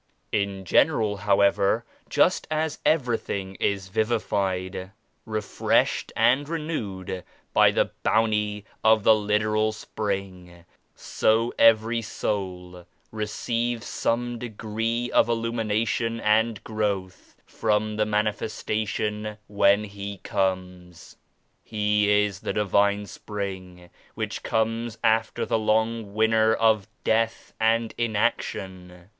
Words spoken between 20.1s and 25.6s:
comes. He is the Divine Spring 57 which comes after the